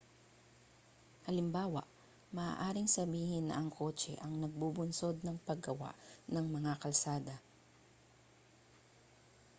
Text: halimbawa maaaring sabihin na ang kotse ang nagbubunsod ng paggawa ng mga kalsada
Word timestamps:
halimbawa 1.25 1.83
maaaring 2.37 2.89
sabihin 2.95 3.43
na 3.53 3.61
ang 3.61 3.69
kotse 3.77 4.13
ang 4.17 4.33
nagbubunsod 4.41 5.15
ng 5.21 5.37
paggawa 5.47 5.91
ng 6.31 6.45
mga 6.57 6.73
kalsada 6.83 7.35